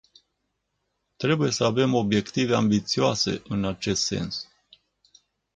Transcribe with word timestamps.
Trebuie 1.17 1.51
să 1.51 1.63
avem 1.63 1.93
obiective 1.93 2.55
ambițioase 2.55 3.41
în 3.47 3.65
acest 3.65 4.03
sens. 4.05 4.47